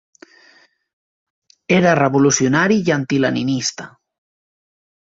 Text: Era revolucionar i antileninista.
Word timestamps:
Era 1.77 1.93
revolucionar 2.01 2.65
i 2.79 2.81
antileninista. 2.99 3.91